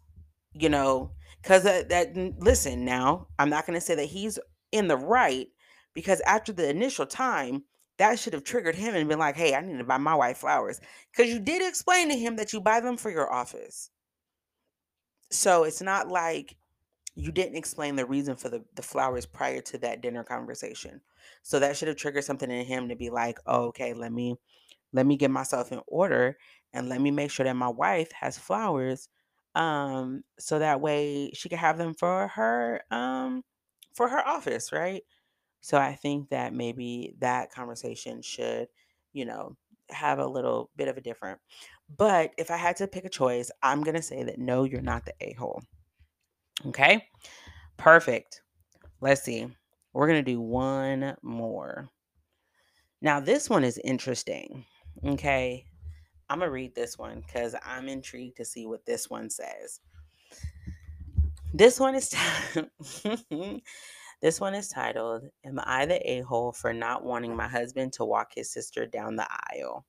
you 0.59 0.69
know, 0.69 1.13
because 1.43 1.63
that, 1.65 1.89
that 1.91 2.17
listen 2.41 2.85
now, 2.85 3.29
I'm 3.39 3.51
not 3.51 3.67
going 3.67 3.79
to 3.79 3.85
say 3.85 3.95
that 3.95 4.05
he's 4.07 4.39
in 4.73 4.89
the 4.89 4.97
right 4.97 5.49
because 5.95 6.21
after 6.23 6.53
the 6.53 6.69
initial 6.69 7.07
time, 7.07 7.65
that 7.99 8.19
should 8.19 8.35
have 8.35 8.45
triggered 8.45 8.75
him 8.75 8.95
and 8.95 9.09
been 9.09 9.19
like, 9.19 9.37
hey, 9.37 9.55
I 9.55 9.61
need 9.61 9.79
to 9.79 9.85
buy 9.85 9.97
my 9.97 10.15
wife 10.15 10.39
flowers. 10.39 10.81
Because 11.11 11.33
you 11.33 11.41
did 11.41 11.67
explain 11.67 12.11
to 12.11 12.17
him 12.17 12.37
that 12.37 12.53
you 12.53 12.61
buy 12.61 12.81
them 12.81 12.97
for 12.97 13.11
your 13.11 13.33
office. 13.33 13.91
So 15.31 15.65
it's 15.65 15.81
not 15.81 16.09
like 16.09 16.57
you 17.15 17.33
didn't 17.33 17.57
explain 17.57 17.97
the 17.97 18.05
reason 18.05 18.37
for 18.37 18.51
the, 18.51 18.63
the 18.75 18.83
flowers 18.83 19.25
prior 19.25 19.63
to 19.63 19.79
that 19.79 20.03
dinner 20.03 20.23
conversation. 20.23 21.01
So 21.43 21.59
that 21.59 21.77
should 21.77 21.89
have 21.89 21.97
triggered 21.97 22.25
something 22.25 22.51
in 22.51 22.67
him 22.67 22.89
to 22.91 22.97
be 22.97 23.09
like, 23.09 23.39
oh, 23.47 23.67
okay, 23.67 23.95
let 23.95 24.13
me 24.13 24.37
let 24.93 25.07
me 25.07 25.17
get 25.17 25.31
myself 25.31 25.73
in 25.73 25.81
order 25.87 26.37
and 26.73 26.89
let 26.89 27.01
me 27.01 27.11
make 27.11 27.31
sure 27.31 27.45
that 27.45 27.57
my 27.57 27.69
wife 27.69 28.13
has 28.13 28.39
flowers 28.39 29.09
um 29.57 30.23
so 30.39 30.59
that 30.59 30.81
way 30.81 31.31
she 31.35 31.49
could 31.49 31.59
have 31.59 31.79
them 31.79 31.95
for 31.95 32.29
her 32.29 32.83
um 32.91 33.43
for 33.95 34.09
her 34.09 34.27
office 34.27 34.73
right? 34.73 35.03
So 35.61 35.79
i 35.79 35.95
think 35.95 36.31
that 36.31 36.55
maybe 36.55 37.15
that 37.21 37.51
conversation 37.53 38.23
should 38.23 38.69
you 39.13 39.25
know 39.25 39.57
have 39.91 40.19
a 40.21 40.27
little 40.27 40.71
bit 40.77 40.89
of 40.89 40.97
a 40.97 41.01
different 41.01 41.41
but 41.97 42.33
if 42.39 42.51
i 42.51 42.57
had 42.57 42.77
to 42.77 42.87
pick 42.89 43.05
a 43.05 43.09
choice 43.09 43.51
i'm 43.63 43.83
going 43.83 43.97
to 43.97 44.03
say 44.03 44.23
that 44.25 44.39
no 44.39 44.65
you're 44.65 44.83
not 44.83 45.05
the 45.05 45.15
a-hole 45.21 45.63
okay? 46.67 47.09
Perfect. 47.77 48.43
Let's 49.01 49.23
see 49.23 49.49
we're 49.97 50.07
going 50.07 50.23
to 50.23 50.31
do 50.31 50.43
one 50.43 51.17
more. 51.23 51.89
Now 53.01 53.19
this 53.19 53.49
one 53.49 53.65
is 53.65 53.81
interesting 53.83 54.65
okay 55.07 55.65
I'm 56.29 56.41
gonna 56.41 56.51
read 56.51 56.75
this 56.75 56.99
one 56.99 57.23
because 57.27 57.55
I'm 57.65 57.89
intrigued 57.89 58.37
to 58.39 58.45
see 58.45 58.67
what 58.67 58.85
this 58.87 59.09
one 59.11 59.31
says. 59.31 59.81
This 61.55 61.79
one 61.81 61.95
is 61.95 62.11
t- 62.11 63.63
this 64.21 64.41
one 64.41 64.55
is 64.55 64.69
titled 64.69 65.29
"Am 65.45 65.61
I 65.65 65.87
the 65.87 66.11
a-hole 66.11 66.53
for 66.53 66.73
not 66.73 67.05
wanting 67.05 67.37
my 67.37 67.49
husband 67.49 67.93
to 67.95 68.05
walk 68.05 68.33
his 68.35 68.51
sister 68.51 68.87
down 68.87 69.17
the 69.17 69.29
aisle?" 69.55 69.87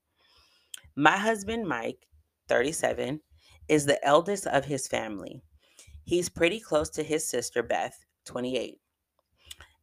My 0.96 1.17
husband 1.17 1.67
Mike, 1.67 2.08
37, 2.48 3.22
is 3.67 3.86
the 3.86 4.03
eldest 4.06 4.48
of 4.48 4.65
his 4.65 4.88
family. 4.88 5.44
He's 6.03 6.29
pretty 6.29 6.60
close 6.60 6.89
to 6.91 7.03
his 7.03 7.27
sister 7.27 7.63
Beth, 7.63 8.06
28, 8.25 8.79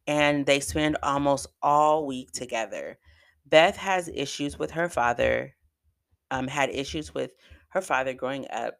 and 0.07 0.45
they 0.45 0.59
spend 0.59 0.97
almost 1.03 1.47
all 1.61 2.05
week 2.05 2.31
together. 2.31 2.97
Beth 3.45 3.77
has 3.77 4.09
issues 4.09 4.59
with 4.59 4.71
her 4.71 4.89
father, 4.89 5.54
um, 6.35 6.47
had 6.47 6.69
issues 6.69 7.13
with 7.13 7.31
her 7.69 7.81
father 7.81 8.13
growing 8.13 8.45
up. 8.51 8.75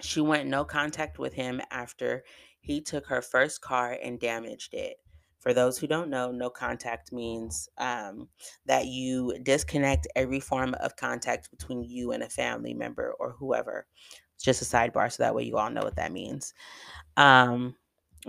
She 0.00 0.20
went 0.20 0.48
no 0.48 0.64
contact 0.64 1.18
with 1.18 1.32
him 1.32 1.60
after 1.70 2.24
he 2.60 2.80
took 2.80 3.06
her 3.06 3.22
first 3.22 3.60
car 3.60 3.98
and 4.02 4.20
damaged 4.20 4.74
it. 4.74 4.98
For 5.38 5.54
those 5.54 5.78
who 5.78 5.86
don't 5.86 6.10
know, 6.10 6.30
no 6.30 6.50
contact 6.50 7.12
means 7.12 7.68
um, 7.78 8.28
that 8.66 8.86
you 8.86 9.38
disconnect 9.42 10.08
every 10.16 10.40
form 10.40 10.74
of 10.80 10.96
contact 10.96 11.50
between 11.50 11.82
you 11.82 12.12
and 12.12 12.22
a 12.22 12.28
family 12.28 12.74
member 12.74 13.14
or 13.18 13.32
whoever. 13.38 13.86
It's 14.34 14.44
just 14.44 14.62
a 14.62 14.64
sidebar, 14.64 15.10
so 15.10 15.22
that 15.22 15.34
way 15.34 15.44
you 15.44 15.56
all 15.56 15.70
know 15.70 15.82
what 15.82 15.96
that 15.96 16.12
means. 16.12 16.54
Um, 17.16 17.76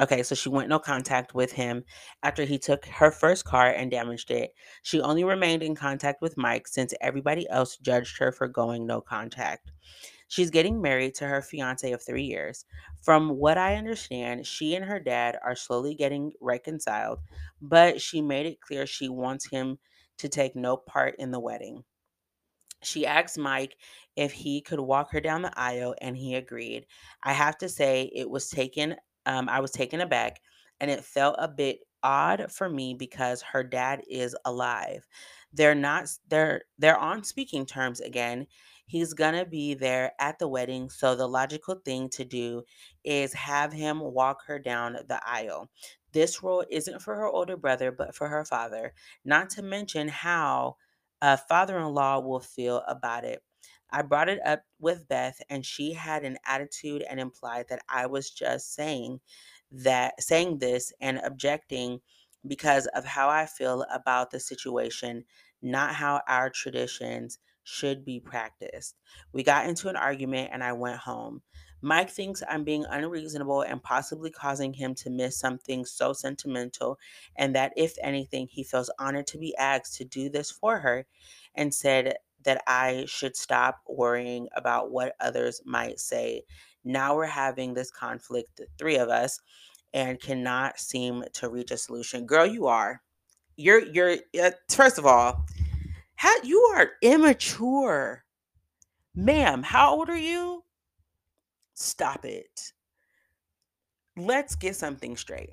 okay, 0.01 0.23
so 0.23 0.35
she 0.35 0.49
went 0.49 0.69
no 0.69 0.79
contact 0.79 1.33
with 1.33 1.51
him 1.51 1.83
after 2.23 2.45
he 2.45 2.57
took 2.57 2.85
her 2.85 3.11
first 3.11 3.45
car 3.45 3.67
and 3.67 3.91
damaged 3.91 4.31
it. 4.31 4.53
She 4.83 5.01
only 5.01 5.23
remained 5.23 5.63
in 5.63 5.75
contact 5.75 6.21
with 6.21 6.37
Mike 6.37 6.67
since 6.67 6.93
everybody 7.01 7.49
else 7.49 7.77
judged 7.77 8.17
her 8.19 8.31
for 8.31 8.47
going 8.47 8.85
no 8.85 9.01
contact. 9.01 9.71
She's 10.27 10.51
getting 10.51 10.79
married 10.79 11.15
to 11.15 11.27
her 11.27 11.41
fiance 11.41 11.91
of 11.91 12.03
three 12.03 12.23
years. 12.23 12.65
From 13.01 13.29
what 13.29 13.57
I 13.57 13.75
understand, 13.75 14.45
she 14.45 14.75
and 14.75 14.85
her 14.85 14.99
dad 14.99 15.39
are 15.43 15.55
slowly 15.55 15.95
getting 15.95 16.31
reconciled, 16.39 17.19
but 17.61 17.99
she 17.99 18.21
made 18.21 18.45
it 18.45 18.61
clear 18.61 18.85
she 18.85 19.09
wants 19.09 19.49
him 19.49 19.79
to 20.19 20.29
take 20.29 20.55
no 20.55 20.77
part 20.77 21.15
in 21.17 21.31
the 21.31 21.39
wedding. 21.39 21.83
She 22.81 23.05
asked 23.05 23.37
Mike 23.37 23.75
if 24.15 24.31
he 24.31 24.61
could 24.61 24.79
walk 24.79 25.11
her 25.11 25.19
down 25.19 25.41
the 25.41 25.57
aisle, 25.59 25.95
and 25.99 26.15
he 26.15 26.35
agreed. 26.35 26.85
I 27.23 27.33
have 27.33 27.57
to 27.57 27.67
say, 27.69 28.11
it 28.13 28.29
was 28.29 28.49
taken. 28.49 28.95
Um, 29.29 29.49
I 29.49 29.59
was 29.61 29.71
taken 29.71 30.01
aback, 30.01 30.41
and 30.81 30.91
it 30.91 31.05
felt 31.05 31.35
a 31.39 31.47
bit 31.47 31.79
odd 32.03 32.51
for 32.51 32.69
me 32.69 32.95
because 32.95 33.41
her 33.43 33.63
dad 33.63 34.01
is 34.09 34.35
alive. 34.45 35.07
They're 35.53 35.75
not. 35.75 36.09
They're 36.29 36.63
they're 36.77 36.97
on 36.97 37.23
speaking 37.23 37.65
terms 37.65 37.99
again. 38.01 38.47
He's 38.87 39.13
gonna 39.13 39.45
be 39.45 39.75
there 39.75 40.13
at 40.19 40.39
the 40.39 40.47
wedding, 40.47 40.89
so 40.89 41.15
the 41.15 41.27
logical 41.27 41.75
thing 41.75 42.09
to 42.11 42.25
do 42.25 42.63
is 43.03 43.33
have 43.33 43.71
him 43.73 43.99
walk 44.01 44.43
her 44.47 44.59
down 44.59 44.93
the 45.07 45.21
aisle. 45.25 45.69
This 46.11 46.41
role 46.43 46.65
isn't 46.69 47.01
for 47.01 47.15
her 47.15 47.27
older 47.27 47.57
brother, 47.57 47.91
but 47.91 48.15
for 48.15 48.27
her 48.29 48.45
father. 48.45 48.93
Not 49.25 49.49
to 49.51 49.61
mention 49.61 50.07
how 50.07 50.77
a 51.21 51.37
father 51.37 51.77
in 51.79 51.93
law 51.93 52.19
will 52.19 52.39
feel 52.39 52.83
about 52.87 53.25
it. 53.25 53.43
I 53.91 54.01
brought 54.03 54.29
it 54.29 54.39
up 54.45 54.63
with 54.79 55.07
Beth, 55.07 55.41
and 55.49 55.65
she 55.65 55.93
had 55.93 56.23
an 56.23 56.37
attitude 56.45 57.03
and 57.09 57.19
implied 57.19 57.67
that 57.69 57.81
I 57.89 58.05
was 58.05 58.29
just 58.29 58.73
saying 58.73 59.19
that, 59.71 60.21
saying 60.21 60.59
this 60.59 60.93
and 61.01 61.19
objecting 61.23 62.01
because 62.47 62.87
of 62.87 63.05
how 63.05 63.29
I 63.29 63.45
feel 63.45 63.85
about 63.93 64.31
the 64.31 64.39
situation, 64.39 65.25
not 65.61 65.95
how 65.95 66.21
our 66.27 66.49
traditions 66.49 67.39
should 67.63 68.05
be 68.05 68.19
practiced. 68.19 68.95
We 69.33 69.43
got 69.43 69.67
into 69.67 69.89
an 69.89 69.95
argument 69.95 70.49
and 70.51 70.63
I 70.63 70.73
went 70.73 70.97
home. 70.97 71.41
Mike 71.81 72.09
thinks 72.09 72.43
I'm 72.49 72.63
being 72.63 72.85
unreasonable 72.89 73.61
and 73.61 73.81
possibly 73.81 74.31
causing 74.31 74.73
him 74.73 74.95
to 74.95 75.09
miss 75.09 75.37
something 75.39 75.85
so 75.85 76.13
sentimental, 76.13 76.97
and 77.35 77.55
that 77.55 77.73
if 77.77 77.95
anything, 78.03 78.47
he 78.49 78.63
feels 78.63 78.91
honored 78.99 79.27
to 79.27 79.37
be 79.37 79.55
asked 79.55 79.95
to 79.95 80.05
do 80.05 80.29
this 80.29 80.51
for 80.51 80.79
her 80.79 81.05
and 81.55 81.73
said 81.73 82.15
that 82.43 82.61
I 82.67 83.05
should 83.07 83.35
stop 83.35 83.81
worrying 83.87 84.47
about 84.55 84.91
what 84.91 85.15
others 85.19 85.61
might 85.65 85.99
say. 85.99 86.43
Now 86.83 87.15
we're 87.15 87.25
having 87.25 87.73
this 87.73 87.91
conflict, 87.91 88.57
the 88.57 88.67
three 88.77 88.97
of 88.97 89.09
us, 89.09 89.39
and 89.93 90.19
cannot 90.19 90.79
seem 90.79 91.23
to 91.33 91.49
reach 91.49 91.71
a 91.71 91.77
solution. 91.77 92.25
Girl, 92.25 92.45
you 92.45 92.67
are. 92.67 93.01
You're 93.55 93.85
you're 93.85 94.17
uh, 94.41 94.51
first 94.69 94.97
of 94.97 95.05
all, 95.05 95.45
how 96.15 96.33
you 96.43 96.59
are 96.75 96.91
immature. 97.01 98.23
Ma'am, 99.15 99.63
how 99.63 99.95
old 99.95 100.09
are 100.09 100.17
you? 100.17 100.63
Stop 101.73 102.23
it. 102.25 102.73
Let's 104.15 104.55
get 104.55 104.75
something 104.75 105.17
straight. 105.17 105.51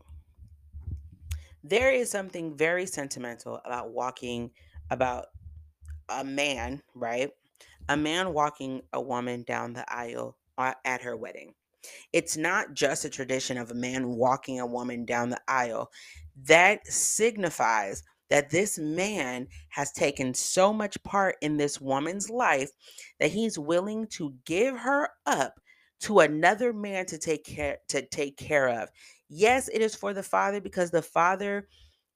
There 1.65 1.91
is 1.91 2.11
something 2.11 2.57
very 2.57 2.87
sentimental 2.87 3.61
about 3.65 3.91
walking 3.91 4.51
about 4.91 5.27
a 6.09 6.25
man, 6.25 6.83
right? 6.95 7.31
A 7.89 7.97
man 7.97 8.33
walking 8.33 8.83
a 8.93 9.01
woman 9.01 9.45
down 9.47 9.73
the 9.73 9.85
aisle 9.93 10.37
uh, 10.59 10.75
at 10.85 11.03
her 11.03 11.17
wedding. 11.17 11.55
It's 12.13 12.37
not 12.37 12.75
just 12.75 13.05
a 13.05 13.11
tradition 13.11 13.59
of 13.59 13.71
a 13.71 13.75
man 13.75 14.09
walking 14.17 14.61
a 14.61 14.67
woman 14.67 15.05
down 15.05 15.31
the 15.31 15.41
aisle. 15.47 15.91
That 16.45 16.87
signifies 16.87 18.03
that 18.29 18.51
this 18.51 18.79
man 18.79 19.47
has 19.69 19.93
taken 19.93 20.35
so 20.35 20.73
much 20.73 21.01
part 21.05 21.37
in 21.41 21.57
this 21.57 21.81
woman's 21.81 22.29
life 22.29 22.71
that 23.21 23.31
he's 23.31 23.59
willing 23.59 24.07
to 24.09 24.35
give 24.45 24.77
her 24.77 25.09
up 25.27 25.61
to 26.01 26.21
another 26.21 26.73
man 26.73 27.07
to 27.07 27.19
take 27.19 27.45
care 27.45 27.79
to 27.89 28.05
take 28.07 28.37
care 28.37 28.69
of. 28.69 28.89
Yes, 29.29 29.69
it 29.69 29.81
is 29.81 29.95
for 29.95 30.13
the 30.13 30.23
father 30.23 30.61
because 30.61 30.91
the 30.91 31.03
father, 31.03 31.69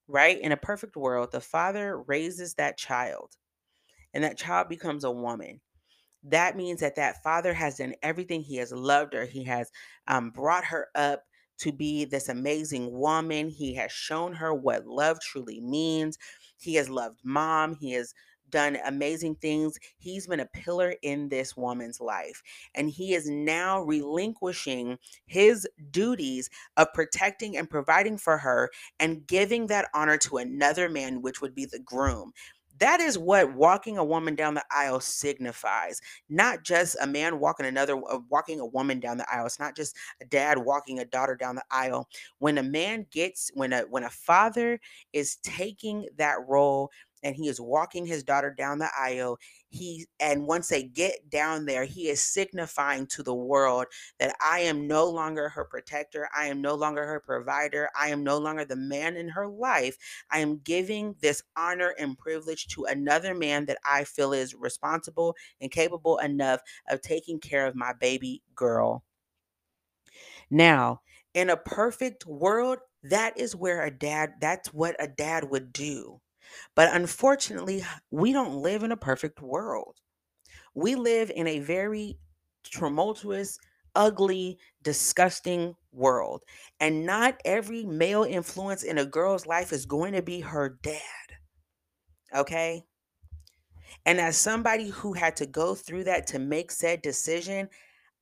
right, 0.09 0.39
in 0.41 0.53
a 0.53 0.57
perfect 0.57 0.97
world, 0.97 1.33
the 1.33 1.41
father 1.41 2.03
raises 2.03 2.55
that 2.55 2.77
child 2.77 3.37
and 4.15 4.25
that 4.25 4.39
child 4.39 4.69
becomes 4.69 5.05
a 5.05 5.11
woman. 5.11 5.61
That 6.25 6.57
means 6.57 6.81
that 6.81 6.97
that 6.97 7.23
father 7.23 7.55
has 7.55 7.79
done 7.79 7.95
everything 8.03 8.43
he 8.43 8.57
has 8.57 8.73
loved 8.73 9.15
her 9.15 9.25
he 9.25 9.45
has 9.45 9.71
um, 10.07 10.31
brought 10.31 10.65
her 10.65 10.89
up 10.95 11.25
to 11.59 11.73
be 11.73 12.05
this 12.05 12.29
amazing 12.29 12.93
woman 12.93 13.49
he 13.49 13.75
has 13.75 13.91
shown 13.93 14.35
her 14.35 14.53
what 14.53 14.87
love 14.87 15.19
truly 15.21 15.61
means 15.61 16.19
he 16.59 16.75
has 16.75 16.91
loved 16.91 17.21
mom 17.25 17.75
he 17.75 17.93
has 17.93 18.13
done 18.51 18.77
amazing 18.85 19.37
things 19.37 19.79
he's 19.99 20.27
been 20.27 20.41
a 20.41 20.47
pillar 20.47 20.95
in 21.03 21.29
this 21.29 21.57
woman's 21.57 22.01
life 22.01 22.43
and 22.75 22.91
he 22.91 23.15
is 23.15 23.29
now 23.31 23.81
relinquishing 23.81 24.99
his 25.27 25.67
duties 25.91 26.51
of 26.77 26.93
protecting 26.93 27.57
and 27.57 27.71
providing 27.71 28.19
for 28.19 28.39
her 28.39 28.69
and 28.99 29.27
giving 29.27 29.69
that 29.69 29.89
honor 29.95 30.19
to 30.19 30.37
another 30.37 30.89
man 30.89 31.23
which 31.23 31.41
would 31.41 31.55
be 31.55 31.65
the 31.65 31.79
groom 31.79 32.33
that 32.81 33.01
is 33.01 33.19
what 33.19 33.55
walking 33.55 33.99
a 33.99 34.05
woman 34.05 34.35
down 34.35 34.55
the 34.55 34.65
aisle 34.71 35.01
signifies. 35.01 36.01
Not 36.29 36.65
just 36.65 36.97
a 37.01 37.07
man 37.07 37.39
walking 37.39 37.67
another 37.67 37.97
uh, 38.11 38.19
walking 38.29 38.61
a 38.61 38.67
woman 38.67 39.01
down 39.01 39.19
the 39.19 39.33
aisle. 39.33 39.47
It's 39.47 39.61
not 39.61 39.77
just 39.77 39.97
a 40.21 40.25
dad 40.25 40.59
walking 40.59 40.99
a 40.99 41.05
daughter 41.05 41.37
down 41.37 41.55
the 41.57 41.65
aisle. 41.71 42.09
When 42.39 42.59
a 42.59 42.63
man 42.63 43.07
gets 43.11 43.51
when 43.55 43.73
a 43.73 43.81
when 43.83 44.05
a 44.05 44.11
father 44.11 44.81
is 45.13 45.37
taking 45.43 46.09
that 46.17 46.37
role 46.49 46.91
and 47.23 47.37
he 47.37 47.49
is 47.49 47.61
walking 47.61 48.07
his 48.07 48.23
daughter 48.23 48.55
down 48.57 48.79
the 48.79 48.91
aisle 48.99 49.39
he 49.69 50.07
and 50.19 50.47
once 50.47 50.69
they 50.69 50.83
get 50.83 51.31
down 51.31 51.65
there 51.67 51.85
he 51.85 52.09
is 52.09 52.21
signifying 52.23 53.07
to 53.07 53.23
the 53.23 53.35
world 53.35 53.87
that 54.19 54.35
i 54.41 54.61
am 54.61 54.87
no 54.87 55.09
longer 55.09 55.49
her 55.49 55.65
protector 55.65 56.29
i 56.37 56.47
am 56.47 56.61
no 56.61 56.75
longer 56.75 57.07
her 57.07 57.21
provider 57.21 57.89
i 57.99 58.09
am 58.09 58.25
no 58.25 58.39
longer 58.39 58.65
the 58.65 58.77
man 58.77 59.17
in 59.17 59.29
her 59.29 59.47
life. 59.49 59.97
I 60.31 60.39
am 60.41 60.59
giving 60.59 61.15
this 61.21 61.43
honor 61.57 61.95
and 61.99 62.19
privilege 62.19 62.67
to 62.69 62.85
another 62.85 63.35
man 63.35 63.67
that 63.67 63.79
i 63.85 64.05
feel 64.05 64.33
is 64.33 64.55
responsible 64.55 65.37
and 65.61 65.71
capable 65.71 66.19
enough 66.19 66.61
of 66.89 67.01
taking 67.01 67.39
care 67.39 67.67
of 67.67 67.75
my 67.75 67.93
baby 67.93 68.43
girl. 68.55 69.05
Now 70.51 71.01
in 71.35 71.51
a 71.51 71.57
perfect 71.57 72.27
world 72.27 72.79
that 73.03 73.39
is 73.39 73.55
where 73.57 73.83
a 73.83 73.91
dad 73.91 74.35
that's 74.41 74.73
what 74.75 74.97
a 74.99 75.07
dad 75.09 75.51
would 75.51 75.73
do 75.73 76.21
but 76.75 76.95
unfortunately, 76.95 77.85
we 78.11 78.33
don't 78.33 78.55
live 78.55 78.83
in 78.83 78.93
a 78.93 78.97
perfect 78.97 79.41
world. 79.41 79.97
We 80.75 80.95
live 80.95 81.31
in 81.35 81.47
a 81.47 81.59
very 81.61 82.19
tumultuous, 82.65 83.59
ugly, 83.95 84.59
disgusting 84.83 85.75
world. 85.93 86.43
And 86.79 87.05
not 87.05 87.41
every 87.45 87.85
male 87.85 88.25
influence 88.25 88.83
in 88.83 88.99
a 88.99 89.07
girl's 89.07 89.47
life 89.47 89.73
is 89.73 89.87
going 89.87 90.13
to 90.13 90.23
be 90.23 90.41
her 90.41 90.79
dad. 90.83 91.01
Okay? 92.35 92.85
And 94.07 94.21
as 94.21 94.37
somebody 94.37 94.89
who 94.89 95.13
had 95.13 95.37
to 95.37 95.47
go 95.47 95.75
through 95.75 96.05
that 96.05 96.27
to 96.29 96.39
make 96.39 96.71
said 96.71 97.03
decision, 97.03 97.69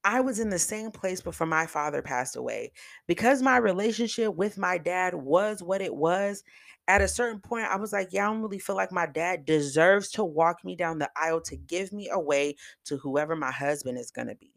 I 0.09 0.23
was 0.23 0.41
in 0.41 0.49
the 0.49 0.59
same 0.59 0.91
place 0.91 1.21
before 1.21 1.47
my 1.47 1.67
father 1.67 2.01
passed 2.01 2.35
away. 2.35 2.73
Because 3.07 3.43
my 3.43 3.59
relationship 3.59 4.35
with 4.35 4.57
my 4.57 4.79
dad 4.79 5.13
was 5.15 5.63
what 5.63 5.83
it 5.83 5.95
was, 5.95 6.43
at 6.89 7.03
a 7.03 7.09
certain 7.09 7.41
point, 7.41 7.67
I 7.67 7.77
was 7.77 7.93
like, 7.93 8.09
yeah, 8.11 8.27
I 8.27 8.33
don't 8.33 8.41
really 8.41 8.59
feel 8.59 8.75
like 8.75 8.91
my 8.91 9.05
dad 9.05 9.45
deserves 9.45 10.11
to 10.13 10.25
walk 10.25 10.65
me 10.65 10.77
down 10.77 10.99
the 10.99 11.11
aisle 11.15 11.43
to 11.43 11.57
give 11.57 11.93
me 11.93 12.09
away 12.09 12.57
to 12.87 12.97
whoever 12.97 13.37
my 13.37 13.51
husband 13.51 13.99
is 13.99 14.11
going 14.11 14.29
to 14.29 14.35
be. 14.35 14.51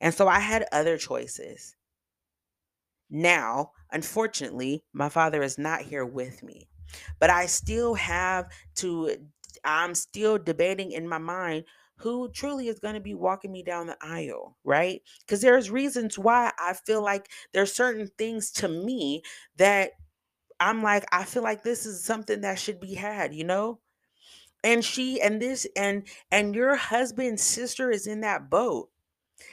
And 0.00 0.14
so 0.14 0.28
I 0.28 0.40
had 0.40 0.64
other 0.72 0.96
choices. 0.96 1.76
Now, 3.10 3.72
unfortunately, 3.92 4.82
my 4.94 5.10
father 5.10 5.42
is 5.42 5.58
not 5.58 5.82
here 5.82 6.06
with 6.06 6.42
me, 6.42 6.70
but 7.18 7.28
I 7.28 7.44
still 7.44 7.92
have 7.96 8.50
to, 8.76 9.14
I'm 9.62 9.94
still 9.94 10.38
debating 10.38 10.92
in 10.92 11.06
my 11.06 11.18
mind 11.18 11.64
who 11.98 12.30
truly 12.30 12.68
is 12.68 12.78
going 12.80 12.94
to 12.94 13.00
be 13.00 13.14
walking 13.14 13.52
me 13.52 13.62
down 13.62 13.86
the 13.86 13.96
aisle, 14.00 14.56
right? 14.64 15.02
Because 15.20 15.40
there's 15.40 15.70
reasons 15.70 16.18
why 16.18 16.52
I 16.58 16.74
feel 16.74 17.02
like 17.02 17.30
there's 17.52 17.72
certain 17.72 18.10
things 18.18 18.50
to 18.52 18.68
me 18.68 19.22
that 19.56 19.92
I'm 20.60 20.82
like, 20.82 21.06
I 21.12 21.24
feel 21.24 21.42
like 21.42 21.62
this 21.62 21.86
is 21.86 22.04
something 22.04 22.42
that 22.42 22.58
should 22.58 22.80
be 22.80 22.94
had, 22.94 23.34
you 23.34 23.44
know? 23.44 23.80
And 24.64 24.84
she 24.84 25.20
and 25.20 25.40
this 25.42 25.66
and 25.76 26.06
and 26.30 26.54
your 26.54 26.76
husband's 26.76 27.42
sister 27.42 27.90
is 27.90 28.06
in 28.06 28.20
that 28.22 28.50
boat. 28.50 28.90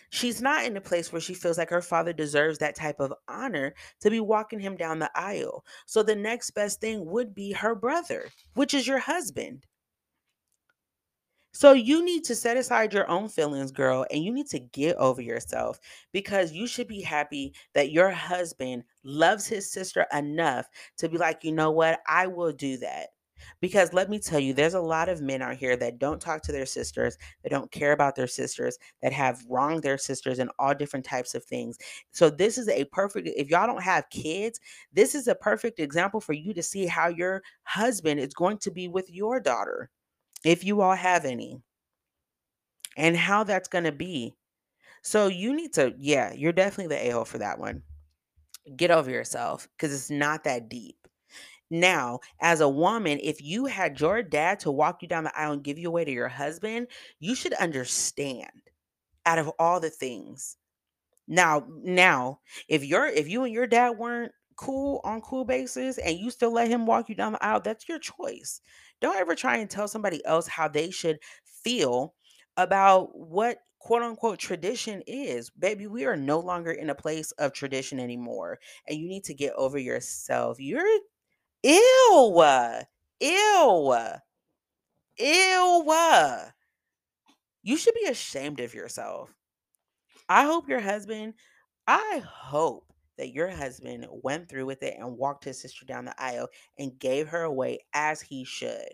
She's 0.09 0.41
not 0.41 0.65
in 0.65 0.77
a 0.77 0.81
place 0.81 1.11
where 1.11 1.21
she 1.21 1.33
feels 1.35 1.57
like 1.59 1.69
her 1.69 1.81
father 1.81 2.13
deserves 2.13 2.57
that 2.59 2.75
type 2.75 2.99
of 2.99 3.13
honor 3.27 3.75
to 4.01 4.09
be 4.09 4.19
walking 4.19 4.59
him 4.59 4.77
down 4.77 4.99
the 4.99 5.11
aisle. 5.15 5.65
So 5.85 6.03
the 6.03 6.15
next 6.15 6.51
best 6.51 6.81
thing 6.81 7.05
would 7.05 7.35
be 7.35 7.51
her 7.53 7.75
brother, 7.75 8.29
which 8.55 8.73
is 8.73 8.87
your 8.87 8.99
husband. 8.99 9.65
So 11.55 11.71
you 11.71 12.03
need 12.03 12.25
to 12.25 12.35
set 12.35 12.57
aside 12.57 12.93
your 12.93 13.09
own 13.09 13.29
feelings, 13.29 13.71
girl, 13.71 14.05
and 14.11 14.21
you 14.21 14.33
need 14.33 14.47
to 14.47 14.59
get 14.59 14.97
over 14.97 15.21
yourself 15.21 15.79
because 16.11 16.51
you 16.51 16.67
should 16.67 16.89
be 16.89 16.99
happy 16.99 17.53
that 17.73 17.91
your 17.91 18.09
husband 18.11 18.83
loves 19.05 19.47
his 19.47 19.71
sister 19.71 20.05
enough 20.11 20.67
to 20.97 21.07
be 21.07 21.17
like, 21.17 21.45
you 21.45 21.53
know 21.53 21.71
what, 21.71 22.01
I 22.09 22.27
will 22.27 22.51
do 22.51 22.75
that. 22.79 23.11
Because 23.61 23.93
let 23.93 24.09
me 24.09 24.19
tell 24.19 24.39
you, 24.39 24.53
there's 24.53 24.73
a 24.73 24.81
lot 24.81 25.07
of 25.07 25.21
men 25.21 25.41
out 25.41 25.55
here 25.55 25.77
that 25.77 25.97
don't 25.97 26.19
talk 26.19 26.41
to 26.41 26.51
their 26.51 26.65
sisters, 26.65 27.17
that 27.43 27.51
don't 27.51 27.71
care 27.71 27.93
about 27.93 28.17
their 28.17 28.27
sisters, 28.27 28.77
that 29.01 29.13
have 29.13 29.41
wronged 29.49 29.81
their 29.81 29.97
sisters 29.97 30.39
and 30.39 30.51
all 30.59 30.73
different 30.73 31.05
types 31.05 31.35
of 31.35 31.45
things. 31.45 31.77
So, 32.11 32.29
this 32.29 32.57
is 32.57 32.67
a 32.67 32.83
perfect, 32.85 33.29
if 33.33 33.49
y'all 33.49 33.67
don't 33.67 33.83
have 33.83 34.09
kids, 34.09 34.59
this 34.91 35.15
is 35.15 35.29
a 35.29 35.35
perfect 35.35 35.79
example 35.79 36.19
for 36.19 36.33
you 36.33 36.53
to 36.53 36.63
see 36.63 36.85
how 36.85 37.07
your 37.07 37.43
husband 37.63 38.19
is 38.19 38.33
going 38.33 38.57
to 38.57 38.71
be 38.71 38.89
with 38.89 39.09
your 39.09 39.39
daughter 39.39 39.89
if 40.45 40.63
you 40.63 40.81
all 40.81 40.95
have 40.95 41.25
any, 41.25 41.61
and 42.95 43.17
how 43.17 43.43
that's 43.43 43.67
going 43.67 43.83
to 43.83 43.91
be. 43.91 44.33
So 45.01 45.27
you 45.27 45.55
need 45.55 45.73
to, 45.73 45.93
yeah, 45.97 46.33
you're 46.33 46.53
definitely 46.53 46.95
the 46.95 47.07
a 47.07 47.11
hole 47.11 47.25
for 47.25 47.37
that 47.39 47.59
one. 47.59 47.83
Get 48.75 48.89
over 48.91 49.11
yourself 49.11 49.67
because 49.77 49.93
it's 49.93 50.09
not 50.09 50.45
that 50.45 50.69
deep. 50.69 50.95
Now, 51.69 52.19
as 52.39 52.61
a 52.61 52.69
woman, 52.69 53.19
if 53.21 53.41
you 53.41 53.65
had 53.65 53.99
your 53.99 54.23
dad 54.23 54.59
to 54.61 54.71
walk 54.71 55.01
you 55.01 55.07
down 55.07 55.23
the 55.23 55.37
aisle 55.37 55.53
and 55.53 55.63
give 55.63 55.77
you 55.77 55.87
away 55.87 56.05
to 56.05 56.11
your 56.11 56.27
husband, 56.27 56.87
you 57.19 57.35
should 57.35 57.53
understand 57.53 58.49
out 59.25 59.39
of 59.39 59.51
all 59.59 59.79
the 59.79 59.89
things. 59.89 60.57
Now, 61.27 61.65
now, 61.83 62.39
if 62.67 62.83
you're 62.85 63.07
if 63.07 63.27
you 63.27 63.43
and 63.43 63.53
your 63.53 63.67
dad 63.67 63.91
weren't 63.97 64.31
cool 64.55 65.01
on 65.03 65.21
cool 65.21 65.45
basis 65.45 65.97
and 65.97 66.17
you 66.17 66.29
still 66.29 66.51
let 66.51 66.67
him 66.67 66.85
walk 66.85 67.09
you 67.09 67.15
down 67.15 67.33
the 67.33 67.43
aisle, 67.43 67.61
that's 67.61 67.87
your 67.89 67.99
choice. 67.99 68.61
Don't 69.01 69.17
ever 69.17 69.35
try 69.35 69.57
and 69.57 69.69
tell 69.69 69.87
somebody 69.87 70.25
else 70.25 70.47
how 70.47 70.67
they 70.67 70.91
should 70.91 71.19
feel 71.43 72.13
about 72.57 73.17
what 73.17 73.59
quote 73.79 74.01
unquote 74.01 74.39
tradition 74.39 75.03
is. 75.07 75.49
Baby, 75.49 75.87
we 75.87 76.05
are 76.05 76.15
no 76.17 76.39
longer 76.39 76.71
in 76.71 76.89
a 76.89 76.95
place 76.95 77.31
of 77.33 77.53
tradition 77.53 77.99
anymore. 77.99 78.59
And 78.87 78.97
you 78.97 79.07
need 79.07 79.25
to 79.25 79.33
get 79.33 79.53
over 79.55 79.77
yourself. 79.77 80.59
You're 80.59 80.85
Ew. 81.63 82.41
Ew. 83.19 83.95
Ew. 85.17 86.37
You 87.63 87.77
should 87.77 87.95
be 87.95 88.05
ashamed 88.07 88.59
of 88.59 88.75
yourself. 88.75 89.33
I 90.29 90.43
hope 90.43 90.69
your 90.69 90.79
husband, 90.79 91.33
I 91.87 92.23
hope 92.25 92.84
that 93.17 93.33
your 93.33 93.49
husband 93.49 94.07
went 94.11 94.49
through 94.49 94.65
with 94.65 94.83
it 94.83 94.95
and 94.97 95.17
walked 95.17 95.43
his 95.45 95.59
sister 95.61 95.85
down 95.85 96.05
the 96.05 96.21
aisle 96.21 96.49
and 96.77 96.99
gave 96.99 97.29
her 97.29 97.43
away 97.43 97.79
as 97.93 98.21
he 98.21 98.43
should 98.43 98.93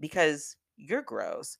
because 0.00 0.56
you're 0.76 1.02
gross. 1.02 1.58